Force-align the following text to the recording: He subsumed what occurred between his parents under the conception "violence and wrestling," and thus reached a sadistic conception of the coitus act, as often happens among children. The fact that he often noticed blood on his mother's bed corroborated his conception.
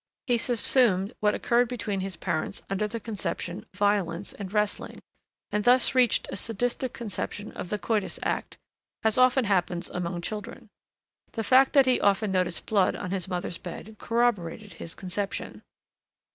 He 0.25 0.39
subsumed 0.39 1.13
what 1.19 1.35
occurred 1.35 1.67
between 1.67 1.99
his 1.99 2.15
parents 2.17 2.63
under 2.71 2.87
the 2.87 2.99
conception 2.99 3.67
"violence 3.75 4.33
and 4.33 4.51
wrestling," 4.51 4.99
and 5.51 5.63
thus 5.63 5.93
reached 5.93 6.27
a 6.31 6.35
sadistic 6.35 6.91
conception 6.91 7.51
of 7.51 7.69
the 7.69 7.77
coitus 7.77 8.17
act, 8.23 8.57
as 9.03 9.19
often 9.19 9.45
happens 9.45 9.91
among 9.91 10.21
children. 10.21 10.69
The 11.33 11.43
fact 11.43 11.73
that 11.73 11.85
he 11.85 12.01
often 12.01 12.31
noticed 12.31 12.65
blood 12.65 12.95
on 12.95 13.11
his 13.11 13.27
mother's 13.27 13.59
bed 13.59 13.97
corroborated 13.99 14.73
his 14.73 14.95
conception. 14.95 15.61